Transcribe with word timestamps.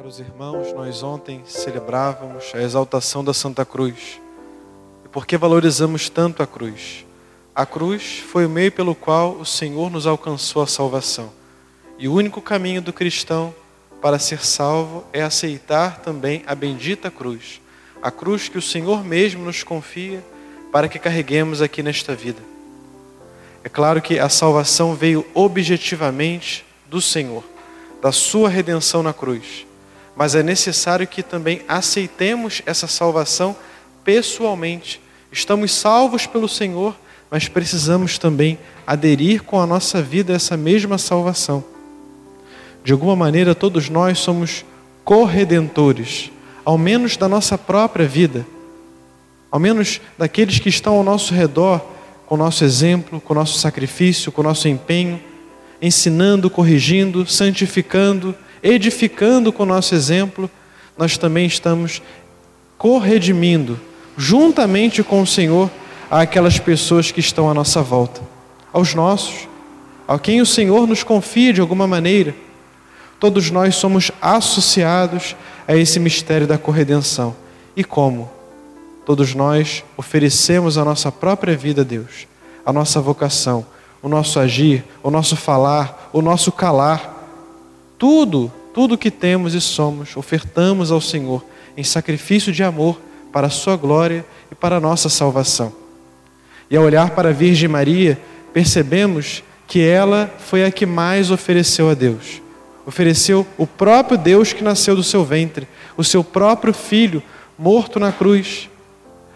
Caros 0.00 0.18
irmãos, 0.18 0.72
nós 0.72 1.02
ontem 1.02 1.42
celebrávamos 1.44 2.52
a 2.54 2.62
exaltação 2.62 3.22
da 3.22 3.34
Santa 3.34 3.66
Cruz. 3.66 4.18
E 5.04 5.08
por 5.10 5.26
que 5.26 5.36
valorizamos 5.36 6.08
tanto 6.08 6.42
a 6.42 6.46
cruz? 6.46 7.04
A 7.54 7.66
cruz 7.66 8.18
foi 8.18 8.46
o 8.46 8.48
meio 8.48 8.72
pelo 8.72 8.94
qual 8.94 9.32
o 9.32 9.44
Senhor 9.44 9.90
nos 9.90 10.06
alcançou 10.06 10.62
a 10.62 10.66
salvação. 10.66 11.30
E 11.98 12.08
o 12.08 12.14
único 12.14 12.40
caminho 12.40 12.80
do 12.80 12.94
cristão 12.94 13.54
para 14.00 14.18
ser 14.18 14.42
salvo 14.42 15.04
é 15.12 15.20
aceitar 15.20 16.00
também 16.00 16.44
a 16.46 16.54
bendita 16.54 17.10
cruz, 17.10 17.60
a 18.00 18.10
cruz 18.10 18.48
que 18.48 18.56
o 18.56 18.62
Senhor 18.62 19.04
mesmo 19.04 19.44
nos 19.44 19.62
confia 19.62 20.24
para 20.72 20.88
que 20.88 20.98
carreguemos 20.98 21.60
aqui 21.60 21.82
nesta 21.82 22.14
vida. 22.14 22.40
É 23.62 23.68
claro 23.68 24.00
que 24.00 24.18
a 24.18 24.30
salvação 24.30 24.94
veio 24.94 25.26
objetivamente 25.34 26.64
do 26.88 27.02
Senhor, 27.02 27.44
da 28.00 28.10
sua 28.10 28.48
redenção 28.48 29.02
na 29.02 29.12
cruz. 29.12 29.68
Mas 30.16 30.34
é 30.34 30.42
necessário 30.42 31.06
que 31.06 31.22
também 31.22 31.62
aceitemos 31.68 32.62
essa 32.66 32.86
salvação 32.86 33.56
pessoalmente. 34.04 35.00
Estamos 35.32 35.72
salvos 35.72 36.26
pelo 36.26 36.48
Senhor, 36.48 36.94
mas 37.30 37.48
precisamos 37.48 38.18
também 38.18 38.58
aderir 38.86 39.42
com 39.42 39.60
a 39.60 39.66
nossa 39.66 40.02
vida 40.02 40.32
a 40.32 40.36
essa 40.36 40.56
mesma 40.56 40.98
salvação. 40.98 41.64
De 42.82 42.92
alguma 42.92 43.14
maneira, 43.14 43.54
todos 43.54 43.88
nós 43.88 44.18
somos 44.18 44.64
corredentores, 45.04 46.30
ao 46.64 46.76
menos 46.76 47.16
da 47.16 47.28
nossa 47.28 47.56
própria 47.56 48.06
vida, 48.06 48.46
ao 49.50 49.60
menos 49.60 50.00
daqueles 50.16 50.58
que 50.58 50.68
estão 50.68 50.94
ao 50.94 51.02
nosso 51.04 51.34
redor, 51.34 51.80
com 52.26 52.34
o 52.34 52.38
nosso 52.38 52.64
exemplo, 52.64 53.20
com 53.20 53.32
o 53.32 53.36
nosso 53.36 53.58
sacrifício, 53.58 54.30
com 54.30 54.40
o 54.40 54.44
nosso 54.44 54.68
empenho, 54.68 55.20
ensinando, 55.82 56.48
corrigindo, 56.48 57.26
santificando, 57.26 58.34
edificando 58.62 59.52
com 59.52 59.62
o 59.62 59.66
nosso 59.66 59.94
exemplo, 59.94 60.50
nós 60.96 61.16
também 61.16 61.46
estamos 61.46 62.02
corredimindo, 62.76 63.78
juntamente 64.16 65.02
com 65.02 65.22
o 65.22 65.26
Senhor, 65.26 65.70
àquelas 66.10 66.58
pessoas 66.58 67.10
que 67.10 67.20
estão 67.20 67.48
à 67.48 67.54
nossa 67.54 67.82
volta, 67.82 68.20
aos 68.72 68.94
nossos, 68.94 69.48
a 70.08 70.18
quem 70.18 70.40
o 70.40 70.46
Senhor 70.46 70.86
nos 70.86 71.02
confia 71.02 71.52
de 71.52 71.60
alguma 71.60 71.86
maneira. 71.86 72.34
Todos 73.20 73.50
nós 73.50 73.76
somos 73.76 74.10
associados 74.20 75.36
a 75.68 75.76
esse 75.76 76.00
mistério 76.00 76.46
da 76.46 76.58
corredenção. 76.58 77.36
E 77.76 77.84
como? 77.84 78.30
Todos 79.06 79.34
nós 79.34 79.84
oferecemos 79.96 80.76
a 80.76 80.84
nossa 80.84 81.12
própria 81.12 81.56
vida 81.56 81.82
a 81.82 81.84
Deus, 81.84 82.26
a 82.64 82.72
nossa 82.72 83.00
vocação, 83.00 83.64
o 84.02 84.08
nosso 84.08 84.40
agir, 84.40 84.84
o 85.02 85.10
nosso 85.10 85.36
falar, 85.36 86.10
o 86.12 86.22
nosso 86.22 86.50
calar. 86.50 87.26
Tudo, 87.98 88.50
tudo 88.72 88.98
que 88.98 89.10
temos 89.10 89.54
e 89.54 89.60
somos, 89.60 90.16
ofertamos 90.16 90.90
ao 90.90 91.00
Senhor 91.00 91.44
em 91.76 91.84
sacrifício 91.84 92.52
de 92.52 92.62
amor 92.62 93.00
para 93.32 93.46
a 93.46 93.50
Sua 93.50 93.76
glória 93.76 94.24
e 94.50 94.54
para 94.54 94.76
a 94.76 94.80
nossa 94.80 95.08
salvação. 95.08 95.72
E 96.70 96.76
ao 96.76 96.84
olhar 96.84 97.10
para 97.10 97.30
a 97.30 97.32
Virgem 97.32 97.68
Maria, 97.68 98.18
percebemos 98.52 99.42
que 99.66 99.80
ela 99.80 100.32
foi 100.38 100.64
a 100.64 100.70
que 100.70 100.86
mais 100.86 101.30
ofereceu 101.30 101.90
a 101.90 101.94
Deus. 101.94 102.40
Ofereceu 102.86 103.46
o 103.56 103.66
próprio 103.66 104.18
Deus 104.18 104.52
que 104.52 104.64
nasceu 104.64 104.96
do 104.96 105.02
seu 105.02 105.24
ventre, 105.24 105.68
o 105.96 106.02
seu 106.02 106.24
próprio 106.24 106.72
filho, 106.72 107.22
morto 107.58 108.00
na 108.00 108.10
cruz, 108.10 108.68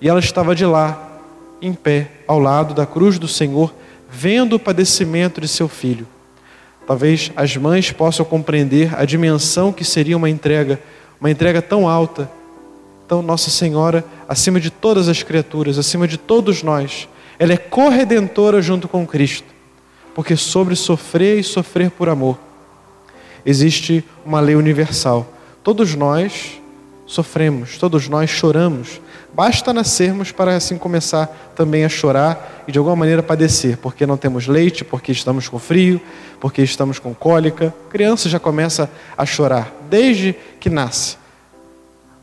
e 0.00 0.08
ela 0.08 0.20
estava 0.20 0.54
de 0.54 0.64
lá, 0.64 1.20
em 1.60 1.72
pé, 1.72 2.10
ao 2.26 2.38
lado 2.38 2.74
da 2.74 2.86
cruz 2.86 3.18
do 3.18 3.28
Senhor, 3.28 3.74
vendo 4.10 4.56
o 4.56 4.58
padecimento 4.58 5.40
de 5.40 5.48
seu 5.48 5.68
filho. 5.68 6.06
Talvez 6.86 7.32
as 7.34 7.56
mães 7.56 7.90
possam 7.90 8.24
compreender 8.24 8.94
a 8.98 9.04
dimensão 9.04 9.72
que 9.72 9.84
seria 9.84 10.16
uma 10.16 10.30
entrega, 10.30 10.80
uma 11.20 11.30
entrega 11.30 11.60
tão 11.60 11.88
alta. 11.88 12.30
Então, 13.04 13.22
Nossa 13.22 13.50
Senhora, 13.50 14.04
acima 14.28 14.60
de 14.60 14.70
todas 14.70 15.08
as 15.08 15.22
criaturas, 15.22 15.78
acima 15.78 16.06
de 16.06 16.16
todos 16.16 16.62
nós, 16.62 17.08
ela 17.38 17.52
é 17.52 17.56
corredentora 17.56 18.62
junto 18.62 18.88
com 18.88 19.06
Cristo, 19.06 19.46
porque 20.14 20.36
sobre 20.36 20.74
sofrer 20.76 21.38
e 21.38 21.42
sofrer 21.42 21.90
por 21.90 22.08
amor 22.08 22.38
existe 23.46 24.04
uma 24.24 24.40
lei 24.40 24.56
universal. 24.56 25.32
Todos 25.62 25.94
nós 25.94 26.60
sofremos, 27.06 27.78
todos 27.78 28.08
nós 28.08 28.28
choramos. 28.28 29.00
Basta 29.36 29.70
nascermos 29.70 30.32
para 30.32 30.56
assim 30.56 30.78
começar 30.78 31.26
também 31.54 31.84
a 31.84 31.90
chorar 31.90 32.64
e 32.66 32.72
de 32.72 32.78
alguma 32.78 32.96
maneira 32.96 33.22
padecer, 33.22 33.76
porque 33.76 34.06
não 34.06 34.16
temos 34.16 34.46
leite, 34.46 34.82
porque 34.82 35.12
estamos 35.12 35.46
com 35.46 35.58
frio, 35.58 36.00
porque 36.40 36.62
estamos 36.62 36.98
com 36.98 37.14
cólica. 37.14 37.74
A 37.86 37.90
criança 37.90 38.30
já 38.30 38.40
começa 38.40 38.90
a 39.14 39.26
chorar 39.26 39.70
desde 39.90 40.34
que 40.58 40.70
nasce. 40.70 41.18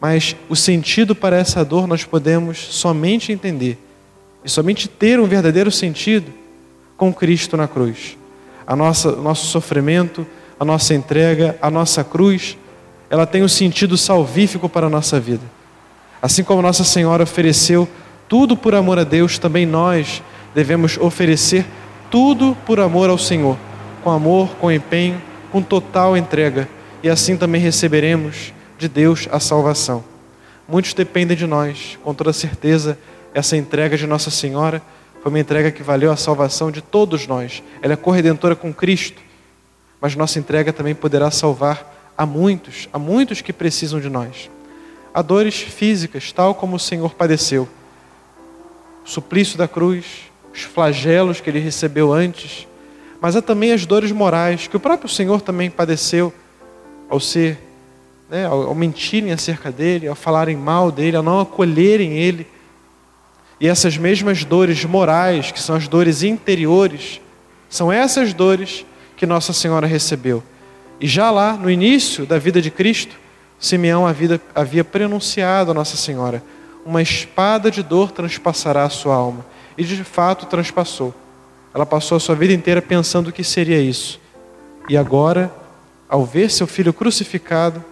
Mas 0.00 0.34
o 0.48 0.56
sentido 0.56 1.14
para 1.14 1.36
essa 1.36 1.62
dor 1.62 1.86
nós 1.86 2.02
podemos 2.02 2.56
somente 2.56 3.30
entender 3.30 3.76
e 4.42 4.48
somente 4.48 4.88
ter 4.88 5.20
um 5.20 5.26
verdadeiro 5.26 5.70
sentido 5.70 6.32
com 6.96 7.12
Cristo 7.12 7.58
na 7.58 7.68
cruz. 7.68 8.16
A 8.66 8.74
nossa, 8.74 9.10
o 9.12 9.22
nosso 9.22 9.48
sofrimento, 9.48 10.26
a 10.58 10.64
nossa 10.64 10.94
entrega, 10.94 11.58
a 11.60 11.70
nossa 11.70 12.02
cruz 12.02 12.56
ela 13.10 13.26
tem 13.26 13.42
um 13.42 13.48
sentido 13.48 13.98
salvífico 13.98 14.66
para 14.66 14.86
a 14.86 14.90
nossa 14.90 15.20
vida. 15.20 15.61
Assim 16.22 16.44
como 16.44 16.62
Nossa 16.62 16.84
Senhora 16.84 17.24
ofereceu 17.24 17.88
tudo 18.28 18.56
por 18.56 18.76
amor 18.76 18.96
a 18.96 19.02
Deus, 19.04 19.38
também 19.40 19.66
nós 19.66 20.22
devemos 20.54 20.96
oferecer 20.96 21.66
tudo 22.10 22.56
por 22.64 22.78
amor 22.78 23.10
ao 23.10 23.18
Senhor, 23.18 23.58
com 24.04 24.10
amor, 24.10 24.50
com 24.60 24.70
empenho, 24.70 25.20
com 25.50 25.60
total 25.60 26.16
entrega, 26.16 26.68
e 27.02 27.08
assim 27.08 27.36
também 27.36 27.60
receberemos 27.60 28.54
de 28.78 28.88
Deus 28.88 29.28
a 29.32 29.40
salvação. 29.40 30.04
Muitos 30.68 30.94
dependem 30.94 31.36
de 31.36 31.46
nós, 31.46 31.98
com 32.04 32.14
toda 32.14 32.32
certeza, 32.32 32.96
essa 33.34 33.56
entrega 33.56 33.96
de 33.96 34.06
Nossa 34.06 34.30
Senhora 34.30 34.80
foi 35.22 35.30
uma 35.30 35.38
entrega 35.40 35.70
que 35.70 35.82
valeu 35.82 36.10
a 36.10 36.16
salvação 36.16 36.70
de 36.70 36.82
todos 36.82 37.28
nós. 37.28 37.62
Ela 37.80 37.92
é 37.92 37.96
corredentora 37.96 38.56
com 38.56 38.74
Cristo, 38.74 39.22
mas 40.00 40.16
nossa 40.16 40.38
entrega 40.38 40.72
também 40.72 40.96
poderá 40.96 41.30
salvar 41.30 42.12
a 42.18 42.26
muitos, 42.26 42.88
a 42.92 42.98
muitos 42.98 43.40
que 43.40 43.52
precisam 43.52 44.00
de 44.00 44.08
nós. 44.08 44.50
Há 45.14 45.20
dores 45.20 45.60
físicas, 45.60 46.32
tal 46.32 46.54
como 46.54 46.76
o 46.76 46.80
Senhor 46.80 47.14
padeceu. 47.14 47.68
O 49.04 49.08
suplício 49.08 49.58
da 49.58 49.68
cruz, 49.68 50.06
os 50.52 50.62
flagelos 50.62 51.40
que 51.40 51.50
ele 51.50 51.58
recebeu 51.58 52.12
antes, 52.12 52.66
mas 53.20 53.36
há 53.36 53.42
também 53.42 53.72
as 53.72 53.84
dores 53.84 54.10
morais 54.10 54.66
que 54.66 54.76
o 54.76 54.80
próprio 54.80 55.08
Senhor 55.08 55.40
também 55.40 55.70
padeceu 55.70 56.32
ao 57.08 57.20
ser, 57.20 57.58
né, 58.30 58.46
ao 58.46 58.74
mentirem 58.74 59.32
acerca 59.32 59.70
dele, 59.70 60.08
ao 60.08 60.14
falarem 60.14 60.56
mal 60.56 60.90
dele, 60.90 61.16
ao 61.16 61.22
não 61.22 61.40
acolherem 61.40 62.18
ele. 62.18 62.46
E 63.60 63.68
essas 63.68 63.96
mesmas 63.98 64.44
dores 64.44 64.84
morais, 64.84 65.52
que 65.52 65.60
são 65.60 65.76
as 65.76 65.86
dores 65.86 66.22
interiores, 66.22 67.20
são 67.68 67.92
essas 67.92 68.32
dores 68.32 68.84
que 69.16 69.26
Nossa 69.26 69.52
Senhora 69.52 69.86
recebeu. 69.86 70.42
E 70.98 71.06
já 71.06 71.30
lá, 71.30 71.52
no 71.52 71.70
início 71.70 72.24
da 72.26 72.38
vida 72.38 72.60
de 72.60 72.70
Cristo, 72.70 73.16
Simeão 73.62 74.04
havia, 74.04 74.82
prenunciado 74.82 75.70
a 75.70 75.74
Nossa 75.74 75.96
Senhora: 75.96 76.42
uma 76.84 77.00
espada 77.00 77.70
de 77.70 77.80
dor 77.80 78.10
transpassará 78.10 78.82
a 78.82 78.90
sua 78.90 79.14
alma. 79.14 79.46
E 79.78 79.84
de 79.84 80.02
fato 80.02 80.46
transpassou. 80.46 81.14
Ela 81.72 81.86
passou 81.86 82.16
a 82.16 82.20
sua 82.20 82.34
vida 82.34 82.52
inteira 82.52 82.82
pensando 82.82 83.28
o 83.28 83.32
que 83.32 83.44
seria 83.44 83.80
isso. 83.80 84.20
E 84.88 84.96
agora, 84.96 85.50
ao 86.08 86.26
ver 86.26 86.50
seu 86.50 86.66
filho 86.66 86.92
crucificado, 86.92 87.82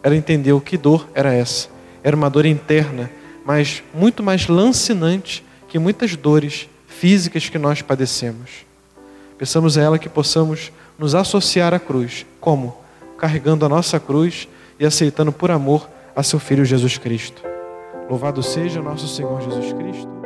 ela 0.00 0.14
entendeu 0.14 0.60
que 0.60 0.78
dor 0.78 1.08
era 1.12 1.34
essa. 1.34 1.68
Era 2.04 2.16
uma 2.16 2.30
dor 2.30 2.46
interna, 2.46 3.10
mas 3.44 3.82
muito 3.92 4.22
mais 4.22 4.46
lancinante 4.46 5.44
que 5.68 5.78
muitas 5.78 6.14
dores 6.14 6.68
físicas 6.86 7.48
que 7.48 7.58
nós 7.58 7.82
padecemos. 7.82 8.64
Pensamos 9.36 9.76
a 9.76 9.82
ela 9.82 9.98
que 9.98 10.08
possamos 10.08 10.70
nos 10.96 11.16
associar 11.16 11.74
à 11.74 11.80
cruz. 11.80 12.24
Como? 12.40 12.78
Carregando 13.18 13.66
a 13.66 13.68
nossa 13.68 13.98
cruz 13.98 14.48
e 14.80 14.86
aceitando 14.86 15.30
por 15.30 15.50
amor 15.50 15.88
a 16.16 16.22
seu 16.22 16.40
Filho 16.40 16.64
Jesus 16.64 16.96
Cristo. 16.96 17.42
Louvado 18.08 18.42
seja 18.42 18.80
nosso 18.80 19.06
Senhor 19.06 19.42
Jesus 19.42 19.74
Cristo. 19.74 20.19